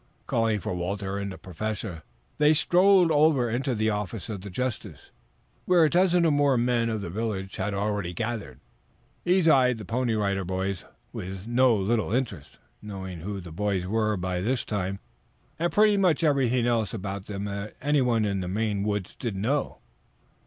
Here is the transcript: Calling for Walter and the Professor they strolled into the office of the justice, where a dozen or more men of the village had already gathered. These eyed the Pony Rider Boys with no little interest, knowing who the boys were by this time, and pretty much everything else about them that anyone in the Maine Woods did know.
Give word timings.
Calling 0.25 0.57
for 0.57 0.73
Walter 0.73 1.19
and 1.19 1.31
the 1.31 1.37
Professor 1.37 2.01
they 2.39 2.55
strolled 2.55 3.11
into 3.11 3.75
the 3.75 3.91
office 3.91 4.29
of 4.29 4.41
the 4.41 4.49
justice, 4.49 5.11
where 5.65 5.83
a 5.85 5.91
dozen 5.91 6.25
or 6.25 6.31
more 6.31 6.57
men 6.57 6.89
of 6.89 7.01
the 7.01 7.09
village 7.11 7.57
had 7.57 7.75
already 7.75 8.11
gathered. 8.11 8.59
These 9.25 9.47
eyed 9.47 9.77
the 9.77 9.85
Pony 9.85 10.15
Rider 10.15 10.43
Boys 10.43 10.85
with 11.13 11.45
no 11.45 11.75
little 11.75 12.11
interest, 12.11 12.57
knowing 12.81 13.19
who 13.19 13.39
the 13.39 13.51
boys 13.51 13.85
were 13.85 14.17
by 14.17 14.41
this 14.41 14.65
time, 14.65 14.97
and 15.59 15.71
pretty 15.71 15.97
much 15.97 16.23
everything 16.23 16.65
else 16.65 16.95
about 16.95 17.27
them 17.27 17.43
that 17.43 17.75
anyone 17.79 18.25
in 18.25 18.39
the 18.39 18.47
Maine 18.47 18.81
Woods 18.81 19.15
did 19.15 19.35
know. 19.35 19.81